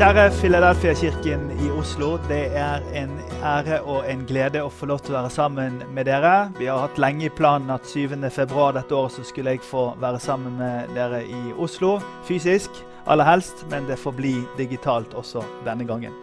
[0.00, 2.14] Kjære Filadelfia-kirken i Oslo.
[2.28, 3.10] Det er en
[3.44, 6.48] ære og en glede å få lov til å være sammen med dere.
[6.56, 8.16] Vi har hatt lenge i planen at 7.
[8.32, 13.28] februar dette året så skulle jeg få være sammen med dere i Oslo fysisk, aller
[13.28, 16.16] helst, men det får bli digitalt også denne gangen.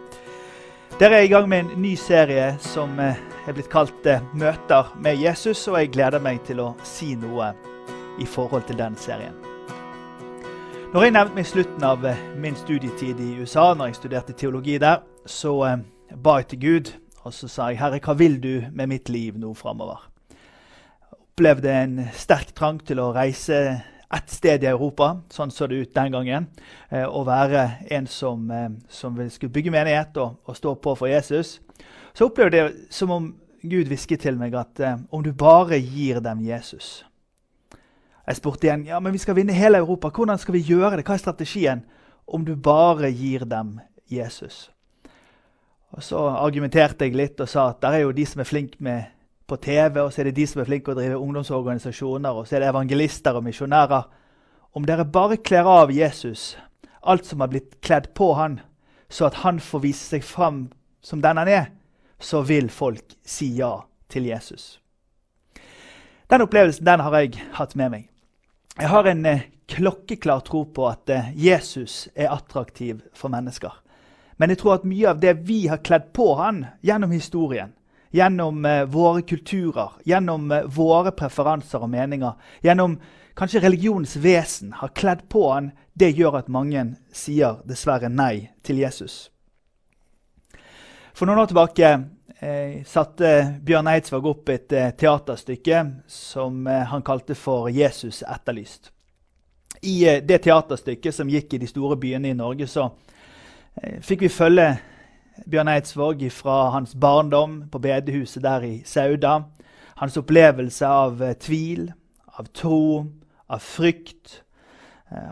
[0.98, 3.14] Dere er i gang med en ny serie som eh,
[3.46, 7.54] er blitt kalt eh, 'Møter med Jesus', og jeg gleder meg til å si noe
[8.18, 9.47] i forhold til den serien.
[10.88, 14.78] Når jeg nevnte meg slutten av eh, min studietid i USA, når jeg studerte teologi
[14.80, 15.82] der, så eh,
[16.16, 16.92] ba jeg til Gud
[17.28, 20.06] og så sa jeg, 'Herre, hva vil du med mitt liv nå framover?'
[21.12, 23.58] Opplevde en sterk trang til å reise
[24.16, 26.46] ett sted i Europa, sånn så det ut den gangen.
[26.90, 28.48] Eh, å være en som,
[28.88, 31.60] som skulle bygge menighet og, og, stå på for Jesus.
[32.14, 34.80] Så opplevde jeg som om Gud hvisket til meg at
[35.12, 37.04] om du bare gir dem Jesus
[38.28, 40.10] jeg spurte igjen ja, men vi skal vinne hele Europa.
[40.12, 41.04] Hvordan skal vi gjøre det?
[41.06, 41.84] Hva er strategien?
[42.28, 43.78] Om du bare gir dem
[44.12, 44.70] Jesus.
[45.96, 48.76] Og Så argumenterte jeg litt og sa at det er jo de som er flinke
[48.84, 49.14] med
[49.48, 52.58] på TV, og så er det de som er flinke å drive ungdomsorganisasjoner, og så
[52.58, 54.04] er det evangelister og misjonærer.
[54.76, 56.58] Om dere bare kler av Jesus,
[57.00, 58.58] alt som har blitt kledd på han,
[59.08, 60.66] så at han får vise seg fram
[61.00, 61.70] som den han er,
[62.20, 63.72] så vil folk si ja
[64.12, 64.76] til Jesus.
[66.28, 68.08] Den opplevelsen den har jeg hatt med meg.
[68.80, 73.72] Jeg har en eh, klokkeklar tro på at eh, Jesus er attraktiv for mennesker.
[74.38, 77.72] Men jeg tror at mye av det vi har kledd på han gjennom historien,
[78.14, 82.94] gjennom eh, våre kulturer, gjennom våre preferanser og meninger, gjennom
[83.34, 88.78] kanskje religionens vesen, har kledd på han, det gjør at mange sier dessverre nei til
[88.78, 89.24] Jesus.
[91.18, 91.90] For noen år tilbake
[92.40, 98.90] eh, satte Bjørn Eidsvåg opp et eh, teaterstykke som eh, han kalte for 'Jesus etterlyst'.
[99.82, 102.90] I eh, det teaterstykket som gikk i de store byene i Norge, så
[104.02, 104.78] fikk vi følge
[105.46, 109.42] Bjørn Eidsvåg fra hans barndom på bedehuset der i Sauda.
[109.96, 111.92] Hans opplevelse av tvil,
[112.38, 113.06] av tro,
[113.48, 114.42] av frykt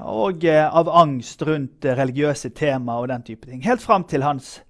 [0.02, 3.64] og av angst rundt religiøse tema og den type ting.
[3.66, 4.60] Helt fram til hans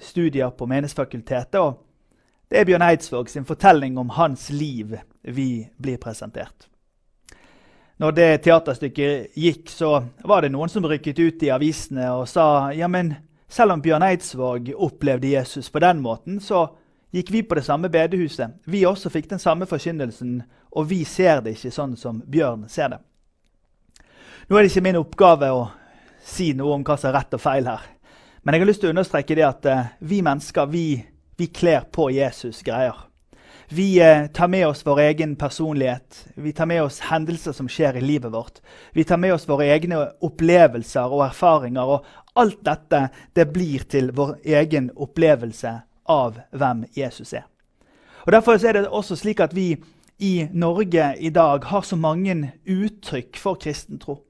[0.00, 1.60] studier på Menighetsfakultetet.
[1.60, 1.82] og
[2.50, 6.66] Det er Bjørn Eidsvåg sin fortelling om hans liv vi blir presentert.
[8.00, 12.72] Når det teaterstykket gikk, så var det noen som rykket ut i avisene og sa
[12.72, 13.12] ja, men
[13.48, 16.68] selv om Bjørn Eidsvåg opplevde Jesus på den måten, så
[17.12, 18.56] gikk vi på det samme bedehuset.
[18.64, 22.94] Vi også fikk den samme forkynnelsen, og vi ser det ikke sånn som Bjørn ser
[22.94, 23.00] det.
[24.48, 25.64] Nå er det ikke min oppgave å
[26.24, 27.84] si noe om hva som er rett og feil her.
[28.42, 30.84] Men jeg har lyst til å understreke det at uh, vi mennesker vi,
[31.36, 32.96] vi kler på Jesus greier.
[33.68, 36.22] Vi uh, tar med oss vår egen personlighet.
[36.40, 38.62] Vi tar med oss hendelser som skjer i livet vårt.
[38.96, 41.84] Vi tar med oss våre egne opplevelser og erfaringer.
[41.84, 43.02] Og alt dette
[43.36, 45.76] det blir til vår egen opplevelse
[46.08, 47.44] av hvem Jesus er.
[48.24, 49.74] Og Derfor er det også slik at vi
[50.20, 54.22] i Norge i dag har så mange uttrykk for kristen tro.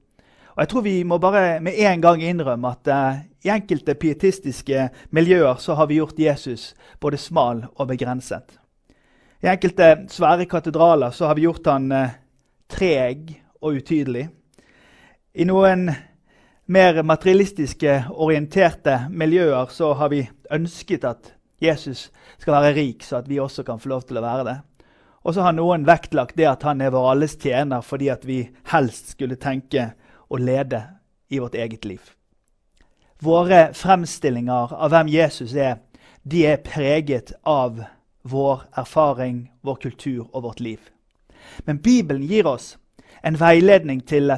[0.51, 4.89] Og jeg tror vi må bare med en gang innrømme at uh, i enkelte pietistiske
[5.09, 8.59] miljøer så har vi gjort Jesus både smal og begrenset.
[9.41, 12.15] I enkelte svære katedraler så har vi gjort han uh,
[12.69, 14.27] treg og utydelig.
[15.33, 15.89] I noen
[16.71, 21.31] mer materialistiske orienterte miljøer så har vi ønsket at
[21.61, 22.09] Jesus
[22.41, 24.57] skal være rik, så at vi også kan få lov til å være det.
[25.21, 28.41] Og så har noen vektlagt det at han er vår alles tjener fordi at vi
[28.71, 29.91] helst skulle tenke
[30.31, 30.83] og lede
[31.29, 32.01] i vårt eget liv.
[33.21, 35.77] Våre fremstillinger av hvem Jesus er,
[36.23, 37.83] de er preget av
[38.23, 40.79] vår erfaring, vår kultur og vårt liv.
[41.65, 42.77] Men Bibelen gir oss
[43.23, 44.33] en veiledning til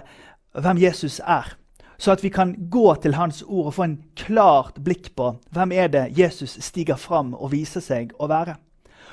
[0.53, 1.55] hvem Jesus er,
[1.97, 5.71] så at vi kan gå til Hans ord og få en klart blikk på hvem
[5.71, 8.55] er det Jesus stiger fram og viser seg å være.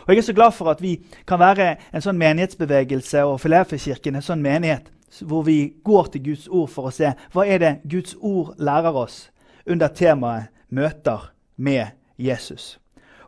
[0.06, 4.16] Og Jeg er så glad for at vi kan være en sånn menighetsbevegelse og Filadelfia-kirken
[4.16, 7.72] en sånn menighet hvor vi går til Guds ord for å se hva er det
[7.90, 9.30] Guds ord lærer oss
[9.66, 11.86] under temaet 'Møter med
[12.18, 12.78] Jesus'.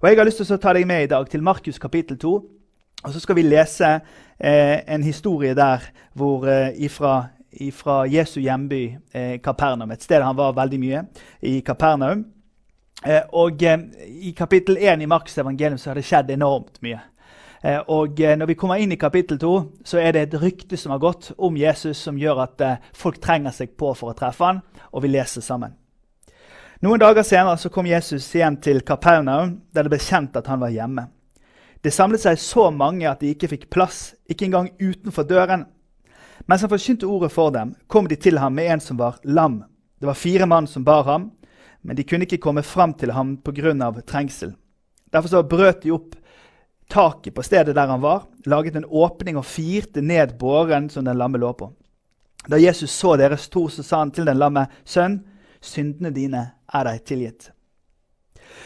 [0.00, 2.32] Og Jeg har lyst til å ta deg med i dag til Markus kapittel 2.
[3.04, 4.00] Og så skal vi lese
[4.38, 5.82] eh, en historie der
[6.14, 9.90] hvor, eh, ifra, ifra, Jesu hjemby eh, Kapernaum.
[9.90, 11.04] Et sted han var veldig mye,
[11.42, 12.24] i Kapernaum.
[13.06, 17.00] Eh, og eh, I kapittel 1 i Markus evangelium så har det skjedd enormt mye.
[17.62, 19.52] Eh, og eh, Når vi kommer inn i kapittel 2,
[19.84, 23.20] så er det et rykte som har gått om Jesus, som gjør at eh, folk
[23.22, 25.76] trenger seg på for å treffe han, og vi leser sammen.
[26.82, 30.58] Noen dager senere så kom Jesus igjen til Kapernaum, der det ble kjent at han
[30.58, 31.06] var hjemme.
[31.82, 35.68] Det samlet seg så mange at de ikke fikk plass, ikke engang utenfor døren.
[36.50, 39.60] Mens han forkynte ordet for dem, kom de til ham med en som var lam.
[40.02, 41.30] Det var fire mann som bar ham,
[41.82, 43.90] Men de kunne ikke komme fram til ham pga.
[44.06, 44.54] trengsel.
[45.12, 46.14] Derfor så brøt de opp
[46.92, 51.18] taket på stedet der han var, laget en åpning og firte ned båren som den
[51.18, 51.72] lamme lå på.
[52.50, 55.20] Da Jesus så deres to, så sa han til den lamme, 'Sønn,
[55.60, 57.50] syndene dine er deg tilgitt.'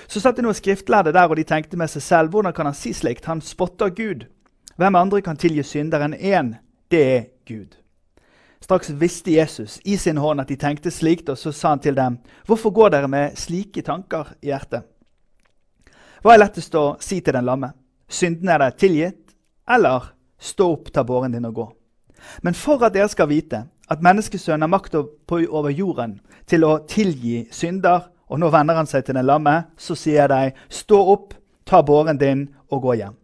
[0.08, 2.75] Så satt det noen skriftlærde der, og de tenkte med seg selv, 'Hvordan kan han
[2.75, 3.25] si slikt?
[3.25, 4.26] Han spotter Gud.'
[4.76, 6.55] Hvem andre kan tilgi synder enn én?
[6.90, 7.76] Det er Gud.
[8.61, 11.96] Straks visste Jesus i sin hånd at de tenkte slikt, og så sa han til
[11.96, 14.82] dem, 'Hvorfor går dere med slike tanker i hjertet?'
[16.22, 17.72] Hva er lettest å si til den lamme?
[18.08, 19.23] Synden er deg tilgitt,
[19.69, 21.67] eller stå opp, ta båren din og gå.
[22.43, 26.19] Men for at dere skal vite at menneskesønnen har makt over jorden
[26.50, 30.56] til å tilgi synder, og nå vender han seg til den lamme, så sier deg,
[30.69, 31.37] stå opp,
[31.67, 33.14] ta båren din og gå hjem.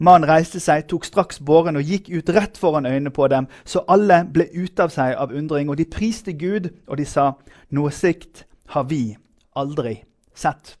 [0.00, 3.84] Mannen reiste seg, tok straks båren og gikk ut rett foran øynene på dem, så
[3.84, 7.34] alle ble ute av seg av undring, og de priste Gud, og de sa,
[7.68, 9.18] noe sikt har vi
[9.52, 9.98] aldri
[10.32, 10.79] sett.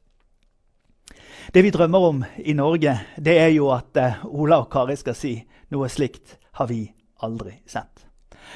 [1.48, 5.16] Det vi drømmer om i Norge, det er jo at uh, Ola og Kari skal
[5.18, 5.32] si
[5.72, 6.84] noe slikt har vi
[7.24, 8.06] aldri sett.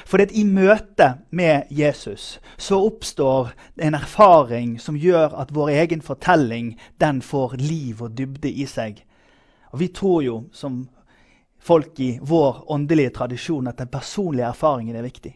[0.05, 6.73] For i møte med Jesus så oppstår en erfaring som gjør at vår egen fortelling
[6.99, 8.99] den får liv og dybde i seg.
[9.71, 10.83] Og Vi tror jo som
[11.59, 15.33] folk i vår åndelige tradisjon at den personlige erfaringen er viktig.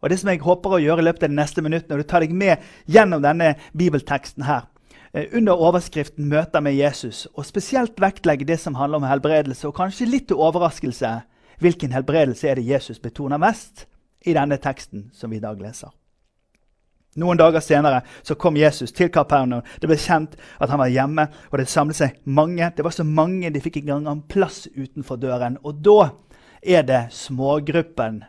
[0.00, 2.08] Og Det som jeg håper å gjøre i løpet av de neste minuttene, og du
[2.08, 4.77] tar deg med gjennom denne bibelteksten her, Eh,
[5.14, 10.06] under overskriften 'Møter med Jesus', og spesielt vektlegge det som handler om helbredelse, og kanskje
[10.06, 11.20] litt til overraskelse
[11.58, 13.86] hvilken helbredelse er det Jesus betoner mest
[14.26, 15.90] i denne teksten som vi i dag leser.
[17.18, 19.64] Noen dager senere så kom Jesus til Kapernaum.
[19.80, 22.70] Det ble kjent at han var hjemme, og det samlet seg mange.
[22.76, 25.58] Det var så mange de fikk ikke engang plass utenfor døren.
[25.64, 26.12] Og da
[26.62, 28.22] er det smågruppen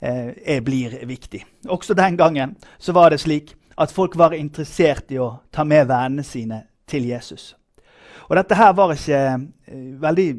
[0.00, 1.44] eh, blir viktig.
[1.68, 5.88] Også den gangen så var det slik at folk var interessert i å ta med
[5.90, 7.54] vennene sine til Jesus.
[8.26, 10.30] Og dette her var ikke eh, veldig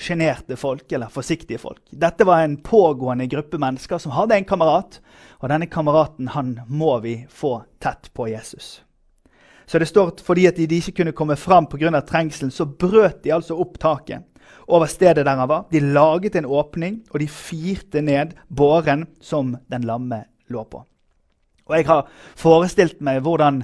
[0.00, 1.82] sjenerte folk eller forsiktige folk.
[1.90, 5.00] Dette var en pågående gruppe mennesker som hadde en kamerat,
[5.40, 8.80] og denne kameraten han må vi få tett på Jesus.
[9.66, 12.00] Så det står fordi at de ikke kunne komme fram pga.
[12.00, 14.24] trengselen, så brøt de altså opp taket
[14.66, 15.66] over stedet der han var.
[15.70, 20.84] De laget en åpning, og de firte ned båren som den lamme lå på.
[21.70, 22.08] Og jeg har
[22.38, 23.62] forestilt meg hvordan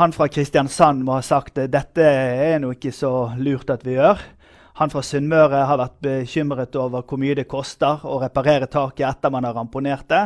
[0.00, 4.20] han fra Kristiansand må ha sagt dette er nå ikke så lurt at vi gjør.
[4.80, 9.32] Han fra Sunnmøre har vært bekymret over hvor mye det koster å reparere taket etter
[9.32, 10.22] man har ramponert det.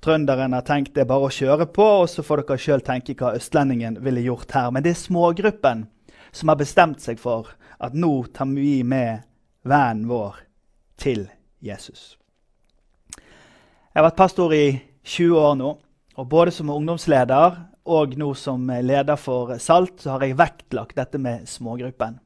[0.00, 3.16] Trønderen har tenkt det er bare å kjøre på, og så får dere sjøl tenke
[3.18, 4.70] hva østlendingen ville gjort her.
[4.72, 5.84] Men det er smågruppen
[6.32, 9.26] som har bestemt seg for at nå tar vi med
[9.68, 10.40] vennen vår
[11.00, 11.26] til
[11.60, 12.16] Jesus.
[13.20, 14.66] Jeg har vært pastor i
[15.04, 15.74] 20 år nå.
[16.20, 17.54] Og Både som ungdomsleder
[17.88, 22.18] og nå som leder for SALT så har jeg vektlagt dette med smågruppen.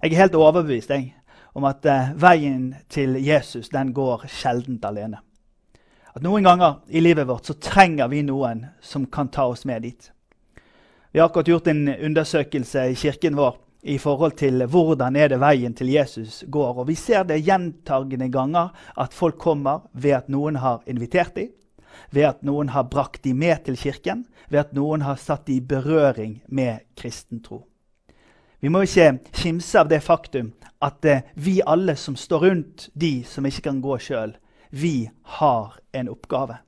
[0.00, 1.10] Jeg er helt overbevist jeg,
[1.52, 5.20] om at uh, veien til Jesus den går sjeldent alene.
[6.16, 9.84] At Noen ganger i livet vårt så trenger vi noen som kan ta oss med
[9.84, 10.08] dit.
[11.12, 15.42] Vi har akkurat gjort en undersøkelse i kirken vår i forhold til hvordan er det
[15.44, 16.80] veien til Jesus går.
[16.80, 21.52] Og Vi ser det gjentagende ganger at folk kommer ved at noen har invitert dem
[22.10, 25.58] ved at noen har brakt de med til kirken, ved at noen har satt de
[25.58, 27.64] i berøring med kristen tro.
[28.60, 30.52] Vi må ikke kimse av det faktum
[30.82, 34.34] at eh, vi alle som står rundt de som ikke kan gå sjøl,
[34.70, 36.58] vi har en oppgave.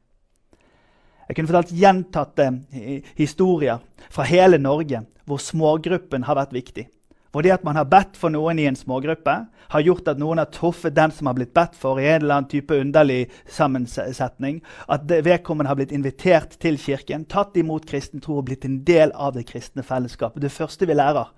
[1.29, 6.87] Jeg kunne fortalt gjentatte eh, historier fra hele Norge hvor smågruppen har vært viktig.
[7.33, 9.35] Og at man har bedt for noen i en smågruppe,
[9.71, 12.41] har gjort at noen har truffet den som har blitt bedt for, i en eller
[12.41, 14.59] annen type underlig sammensetning.
[14.91, 19.15] At vedkommende har blitt invitert til kirken, tatt imot kristen tro og blitt en del
[19.15, 20.43] av det kristne fellesskapet.
[20.43, 21.31] Det første vi lærer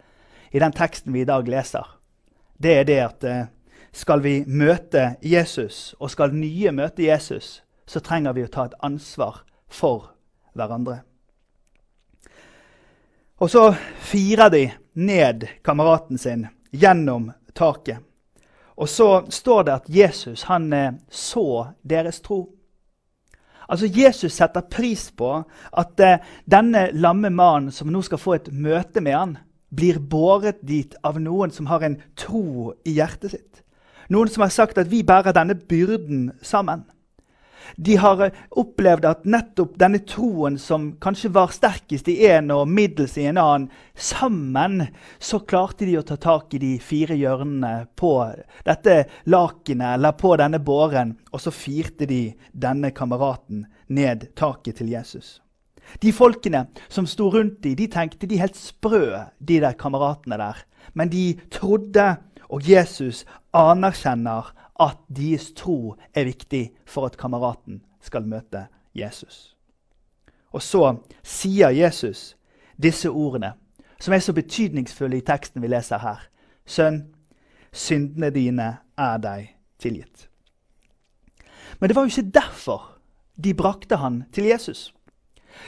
[0.53, 1.85] i den teksten vi i dag leser,
[2.57, 3.47] det er det at eh,
[3.93, 8.77] skal vi møte Jesus, og skal nye møte Jesus, så trenger vi å ta et
[8.81, 10.15] ansvar for
[10.57, 11.03] hverandre.
[13.43, 17.99] Og så firer de ned kameraten sin gjennom taket.
[18.77, 22.47] Og så står det at Jesus han eh, så deres tro.
[23.69, 25.35] Altså Jesus setter pris på
[25.73, 29.37] at eh, denne lamme mannen som nå skal få et møte med han,
[29.73, 33.63] blir båret dit av noen som har en tro i hjertet sitt.
[34.13, 36.85] Noen som har sagt at vi bærer denne byrden sammen.
[37.77, 42.71] De har eh, opplevd at nettopp denne troen som kanskje var sterkest i en og
[42.71, 44.87] middels i en annen, sammen
[45.19, 48.15] så klarte de å ta tak i de fire hjørnene på
[48.67, 48.99] dette
[49.31, 55.39] lakenet eller på denne båren, og så firte de denne kameraten ned taket til Jesus.
[56.01, 60.63] De folkene som sto rundt dem, de tenkte de helt sprø, de der kameratene der.
[60.95, 62.17] Men de trodde,
[62.53, 63.25] og Jesus
[63.57, 69.57] anerkjenner at deres tro er viktig for at kameraten skal møte Jesus.
[70.53, 72.37] Og så sier Jesus
[72.83, 73.53] disse ordene,
[74.01, 76.25] som er så betydningsfulle i teksten vi leser her.
[76.67, 77.05] Sønn,
[77.73, 80.29] syndene dine er deg tilgitt.
[81.81, 82.89] Men det var jo ikke derfor
[83.45, 84.93] de brakte han til Jesus.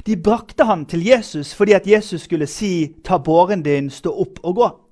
[0.07, 4.39] De brakte han til Jesus fordi at Jesus skulle si 'ta båren din, stå opp
[4.43, 4.84] og gå'.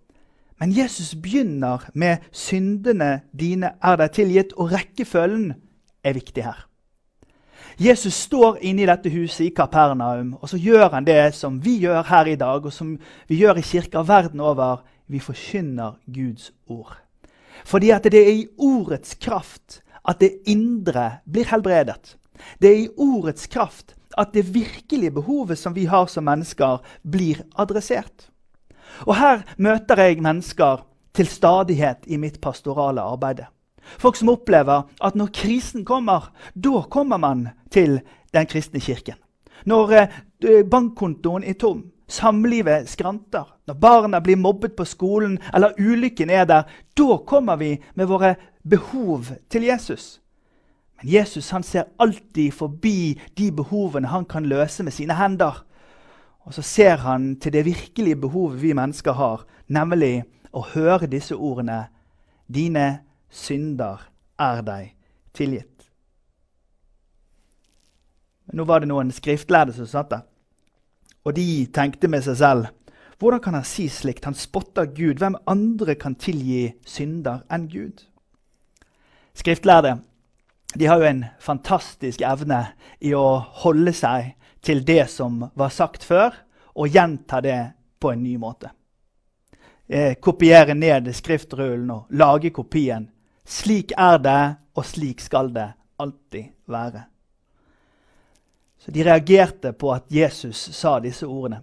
[0.63, 5.55] Men Jesus begynner med 'syndene dine er deg tilgitt', og rekkefølgen
[6.05, 6.69] er viktig her.
[7.81, 11.81] Jesus står inne i dette huset i Kapernaum, og så gjør han det som vi
[11.83, 14.85] gjør her i dag, og som vi gjør i kirker verden over.
[15.09, 16.97] Vi forkynner Guds ord.
[17.65, 22.17] Fordi at det er i ordets kraft at det indre blir helbredet.
[22.63, 27.43] Det er i ordets kraft at det virkelige behovet som vi har som mennesker, blir
[27.59, 28.32] adressert.
[29.07, 30.85] Og her møter jeg mennesker
[31.15, 33.45] til stadighet i mitt pastorale arbeid.
[33.99, 38.01] Folk som opplever at når krisen kommer, da kommer man til
[38.33, 39.19] den kristne kirken.
[39.67, 46.31] Når eh, bankkontoen er tom, samlivet skranter, når barna blir mobbet på skolen eller ulykken
[46.31, 46.63] er der,
[46.99, 48.35] da kommer vi med våre
[48.69, 50.21] behov til Jesus.
[51.01, 55.65] Men Jesus han ser alltid forbi de behovene han kan løse med sine hender.
[56.45, 61.37] Og så ser han til det virkelige behovet vi mennesker har, nemlig å høre disse
[61.37, 61.87] ordene
[62.53, 64.03] Dine synder
[64.37, 64.91] er deg
[65.33, 65.87] tilgitt.
[68.53, 70.27] Nå var det noen skriftlærde som satt der.
[71.25, 72.69] Og de tenkte med seg selv
[73.23, 74.25] hvordan kan han si slikt?
[74.27, 75.21] Han spotter Gud.
[75.23, 78.03] Hvem andre kan tilgi synder enn Gud?
[79.39, 80.01] Skriftlærde
[80.75, 82.65] de har jo en fantastisk evne
[83.01, 84.33] i å holde seg
[84.63, 86.35] til det som var sagt før,
[86.75, 87.61] og gjenta det
[88.01, 88.71] på en ny måte.
[89.89, 93.11] Eh, kopiere ned skriftrullen og lage kopien.
[93.45, 94.43] Slik er det,
[94.75, 97.03] og slik skal det alltid være.
[98.79, 101.61] Så De reagerte på at Jesus sa disse ordene.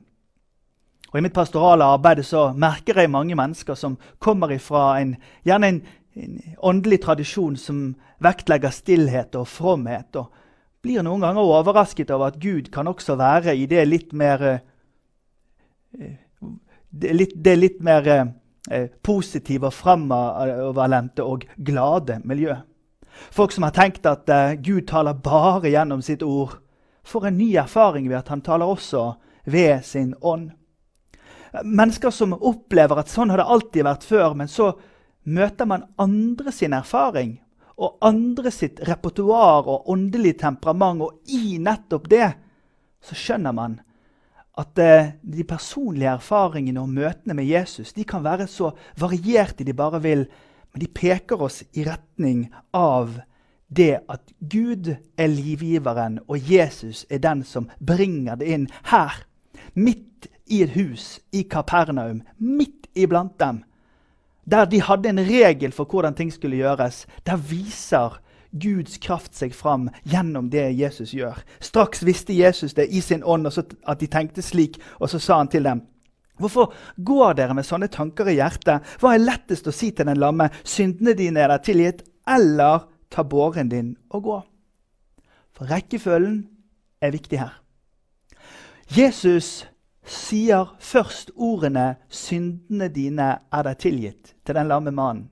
[1.12, 5.64] Og I mitt pastorale arbeid så merker jeg mange mennesker som kommer ifra en, en,
[5.64, 10.16] en åndelig tradisjon som vektlegger stillhet og fromhet.
[10.16, 10.32] og
[10.82, 14.60] blir noen ganger overrasket over at Gud kan også være i det litt mer eh,
[16.00, 16.18] eh,
[16.90, 22.56] det litt, det litt mer eh, positive og framoverlente og glade miljø.
[23.36, 24.30] Folk som har tenkt at
[24.64, 26.56] Gud taler bare gjennom sitt ord,
[27.04, 29.04] får en ny erfaring ved at han taler også
[29.50, 30.52] ved sin ånd.
[31.66, 34.72] Mennesker som opplever at sånn har det alltid vært før, men så
[35.30, 37.36] møter man andre sin erfaring
[37.80, 42.28] og andre sitt repertoar og åndelig temperament, og i nettopp det
[43.00, 43.78] så skjønner man
[44.60, 49.74] at eh, de personlige erfaringene og møtene med Jesus de kan være så varierte de
[49.74, 50.26] bare vil,
[50.74, 53.22] men de peker oss i retning av
[53.70, 59.22] det at Gud er livgiveren, og Jesus er den som bringer det inn her.
[59.78, 63.62] Midt i et hus i Kapernaum, midt iblant dem
[64.50, 68.20] der de hadde en regel for hvordan ting skulle gjøres, der viser
[68.52, 71.38] Guds kraft seg fram gjennom det Jesus gjør.
[71.62, 75.52] Straks visste Jesus det i sin ånd, at de tenkte slik, og så sa han
[75.52, 75.86] til dem
[76.40, 76.72] Hvorfor
[77.04, 78.86] går dere med sånne tanker i hjertet?
[79.02, 80.48] Hva er lettest å si til den lamme?
[80.64, 84.38] Syndene dine er deg tilgitt, eller ta båren din og gå?
[85.52, 86.46] For rekkefølgen
[87.04, 87.58] er viktig her.
[88.96, 89.68] Jesus
[90.10, 95.30] sier først ordene 'syndene dine er deg tilgitt' til den lamme mannen.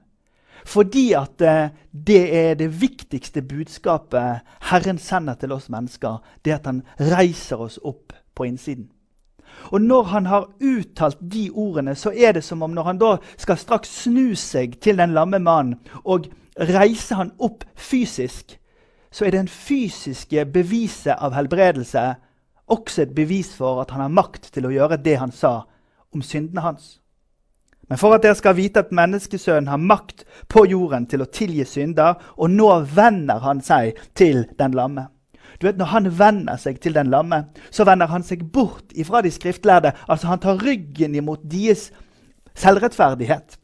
[0.66, 1.70] Fordi at eh,
[2.08, 6.18] det er det viktigste budskapet Herren sender til oss mennesker.
[6.46, 8.90] Det at han reiser oss opp på innsiden.
[9.72, 13.18] Og når han har uttalt de ordene, så er det som om når han da
[13.38, 16.28] skal straks snu seg til den lamme mannen og
[16.60, 18.58] reise han opp fysisk,
[19.12, 22.16] så er det en fysiske beviset av helbredelse
[22.68, 25.62] også et bevis for at han har makt til å gjøre det han sa
[26.14, 26.98] om syndene hans.
[27.88, 31.64] Men for at dere skal vite at menneskesønnen har makt på jorden til å tilgi
[31.68, 35.08] synder, og nå vender han seg til den lamme.
[35.62, 39.22] Du vet, Når han vender seg til den lamme, så vender han seg bort ifra
[39.22, 39.94] de skriftlærde.
[40.08, 41.92] Altså Han tar ryggen imot deres
[42.56, 43.58] selvrettferdighet,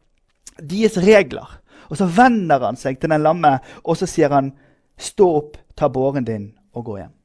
[0.57, 1.60] deres regler.
[1.89, 4.53] Og så vender han seg til den lamme, og så sier han,
[4.98, 7.22] 'Stå opp, ta båren din og gå hjem'.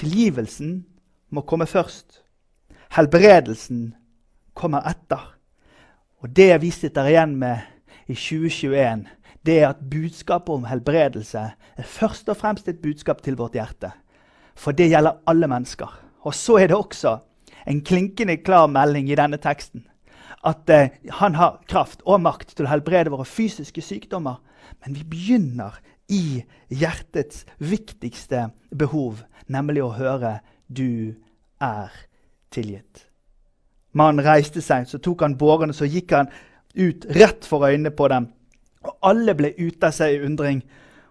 [0.00, 0.86] Tilgivelsen
[1.28, 2.22] må komme først.
[2.96, 3.90] Helbredelsen
[4.56, 5.26] kommer etter.
[6.24, 7.58] Og Det vi sitter igjen med
[8.08, 9.04] i 2021,
[9.44, 11.42] det er at budskapet om helbredelse
[11.76, 13.92] er først og fremst et budskap til vårt hjerte.
[14.56, 15.92] For det gjelder alle mennesker.
[16.24, 17.18] Og så er det også
[17.68, 19.84] en klinkende klar melding i denne teksten.
[20.44, 24.40] At eh, han har kraft og makt til å helbrede våre fysiske sykdommer.
[24.80, 25.76] Men vi begynner
[26.10, 31.14] i hjertets viktigste behov, nemlig å høre 'du
[31.60, 31.90] er
[32.50, 33.06] tilgitt'.
[33.92, 36.28] Mannen reiste seg, så tok han båren og så gikk han
[36.74, 38.28] ut rett for øynene på dem.
[38.82, 40.62] Og alle ble ute av seg i undring,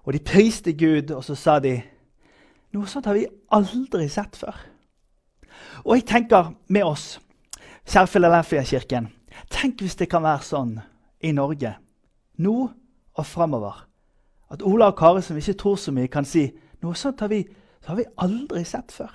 [0.03, 1.81] og de priste Gud, og så sa de
[2.73, 4.55] noe sånt har vi aldri sett før.
[5.85, 7.19] Og jeg tenker med oss,
[7.85, 9.09] kjære Philadelphia-kirken,
[9.49, 10.79] tenk hvis det kan være sånn
[11.21, 11.75] i Norge
[12.39, 12.55] nå
[13.19, 13.88] og framover
[14.49, 16.49] at Ola og Kari, som ikke tror så mye, kan si
[16.81, 17.43] noe sånt har vi,
[17.85, 19.11] har vi aldri sett før.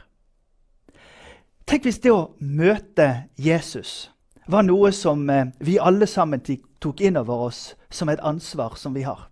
[1.67, 4.11] Tenk hvis det å møte Jesus
[4.47, 8.95] var noe som eh, vi alle sammen tok inn over oss som et ansvar som
[8.95, 9.31] vi har.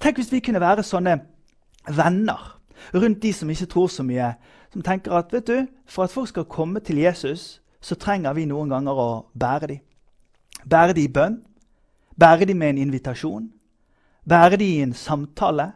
[0.00, 1.18] Tenk hvis vi kunne være sånne
[1.92, 2.56] venner
[2.94, 4.32] rundt de som ikke tror så mye,
[4.72, 8.48] som tenker at vet du, for at folk skal komme til Jesus, så trenger vi
[8.48, 9.82] noen ganger å bære dem.
[10.64, 11.40] Bære dem i bønn,
[12.16, 13.50] bære dem med en invitasjon,
[14.28, 15.72] bære de i en samtale,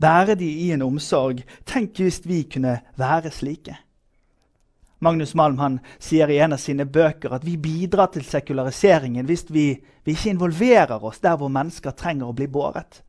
[0.00, 1.42] bære de i en omsorg.
[1.66, 3.76] Tenk hvis vi kunne være slike.
[5.04, 9.44] Magnus Malm han sier i en av sine bøker at vi bidrar til sekulariseringen hvis
[9.52, 9.66] vi,
[10.04, 13.02] vi ikke involverer oss der hvor mennesker trenger å bli båret.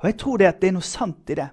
[0.00, 1.48] Og jeg tror det, det er noe sant i det.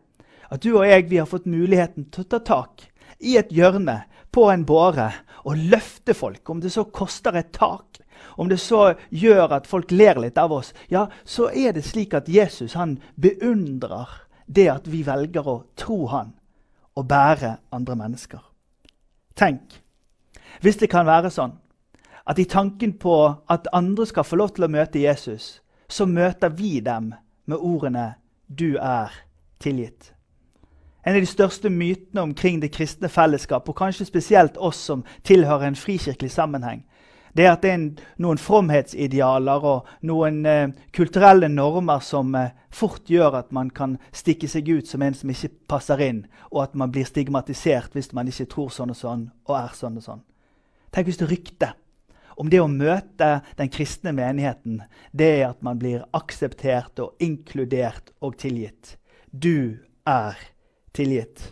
[0.49, 2.87] At du og jeg vi har fått muligheten til å ta tak
[3.19, 4.03] i et hjørne
[4.33, 5.11] på en båre
[5.45, 8.01] og løfte folk, om det så koster et tak,
[8.37, 12.13] om det så gjør at folk ler litt av oss, ja, så er det slik
[12.13, 14.09] at Jesus han beundrer
[14.45, 16.33] det at vi velger å tro han
[16.95, 18.41] og bære andre mennesker.
[19.35, 19.81] Tenk
[20.61, 21.57] hvis det kan være sånn
[22.25, 23.15] at i tanken på
[23.51, 27.13] at andre skal få lov til å møte Jesus, så møter vi dem
[27.45, 28.15] med ordene
[28.47, 29.11] 'Du er
[29.59, 30.13] tilgitt'.
[31.05, 35.67] En av de største mytene omkring det kristne fellesskap, og kanskje spesielt oss som tilhører
[35.67, 36.83] en frikirkelig sammenheng,
[37.35, 43.09] det er at det er noen fromhetsidealer og noen eh, kulturelle normer som eh, fort
[43.11, 46.21] gjør at man kan stikke seg ut som en som ikke passer inn,
[46.53, 49.99] og at man blir stigmatisert hvis man ikke tror sånn og sånn og er sånn
[49.99, 50.23] og sånn.
[50.95, 51.81] Tenk hvis det ryktet
[52.39, 58.13] om det å møte den kristne menigheten, det er at man blir akseptert og inkludert
[58.23, 58.95] og tilgitt.
[59.31, 60.39] Du er
[60.95, 61.51] tilgitt.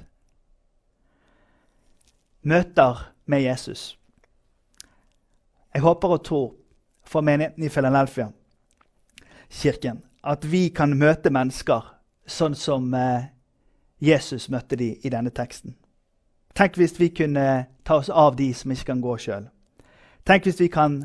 [2.43, 3.93] Møter med Jesus.
[5.73, 6.51] Jeg håper og tror
[7.03, 8.27] for menigheten i Philadelphia,
[9.49, 11.88] kirken, at vi kan møte mennesker
[12.25, 13.25] sånn som eh,
[13.99, 15.75] Jesus møtte dem i denne teksten.
[16.53, 19.49] Tenk hvis vi kunne ta oss av de som ikke kan gå sjøl.
[20.23, 21.01] Tenk hvis vi kan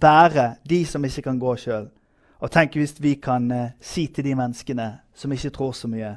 [0.00, 1.88] bære de som ikke kan gå sjøl.
[2.42, 6.16] Og tenk hvis vi kan eh, si til de menneskene som ikke tror så mye,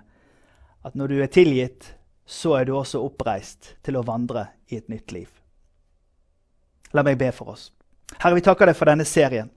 [0.86, 4.90] at når du er tilgitt, så er du også oppreist til å vandre i et
[4.90, 5.30] nytt liv.
[6.94, 7.72] La meg be for oss.
[8.18, 9.52] Herre, vi takker deg for denne serien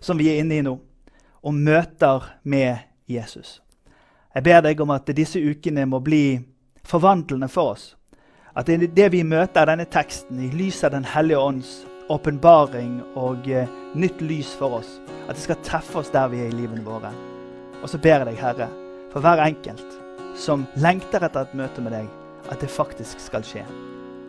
[0.00, 0.74] som vi er inne i nå,
[1.44, 3.60] om møter med Jesus.
[4.34, 6.40] Jeg ber deg om at disse ukene må bli
[6.84, 7.92] forvandlende for oss.
[8.54, 13.70] At det vi møter denne teksten i lys av Den hellige ånds åpenbaring og eh,
[13.94, 17.12] nytt lys for oss, at det skal treffe oss der vi er i livene våre.
[17.80, 18.68] Og så ber jeg deg, Herre,
[19.12, 19.98] for hver enkelt
[20.36, 22.08] som lengter etter et møte med deg,
[22.50, 23.64] at det faktisk skal skje.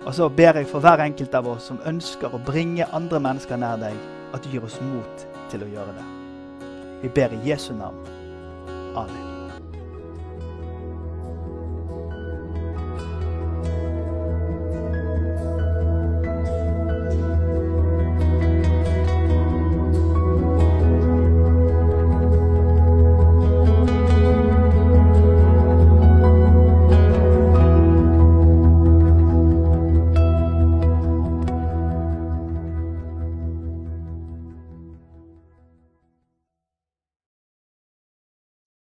[0.05, 3.57] Og så ber jeg for hver enkelt av oss som ønsker å bringe andre mennesker
[3.57, 3.97] nær deg,
[4.33, 6.09] at du gir oss mot til å gjøre det.
[7.01, 8.05] Vi ber i Jesu navn.
[8.95, 9.34] Amen.